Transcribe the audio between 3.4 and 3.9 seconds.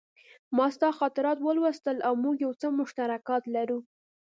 لرو